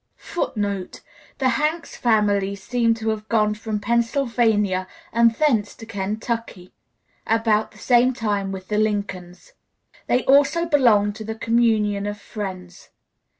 [Footnote: 0.17 1.01
The 1.37 1.49
Hanks 1.49 1.95
family 1.95 2.55
seem 2.55 2.95
to 2.95 3.09
have 3.09 3.29
gone 3.29 3.53
from 3.53 3.79
Pennsylvania 3.79 4.87
and 5.13 5.31
thence 5.35 5.75
to 5.75 5.85
Kentucky 5.85 6.73
about 7.27 7.69
the 7.69 7.77
same 7.77 8.11
time 8.11 8.51
with 8.51 8.69
the 8.69 8.79
Lincolns. 8.79 9.53
They 10.07 10.23
also 10.23 10.65
belonged 10.65 11.13
to 11.17 11.23
the 11.23 11.35
Communion 11.35 12.07
of 12.07 12.19
Friends. 12.19 12.89